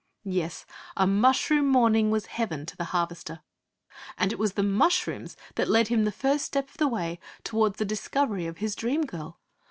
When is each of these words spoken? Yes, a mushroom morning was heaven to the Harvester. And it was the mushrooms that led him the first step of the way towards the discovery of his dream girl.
Yes, 0.25 0.65
a 0.97 1.05
mushroom 1.05 1.67
morning 1.67 2.09
was 2.09 2.25
heaven 2.25 2.65
to 2.65 2.75
the 2.75 2.85
Harvester. 2.85 3.41
And 4.17 4.33
it 4.33 4.39
was 4.39 4.53
the 4.53 4.63
mushrooms 4.63 5.37
that 5.53 5.69
led 5.69 5.89
him 5.89 6.05
the 6.05 6.11
first 6.11 6.43
step 6.43 6.69
of 6.71 6.77
the 6.77 6.87
way 6.87 7.19
towards 7.43 7.77
the 7.77 7.85
discovery 7.85 8.47
of 8.47 8.57
his 8.57 8.73
dream 8.73 9.03
girl. 9.05 9.39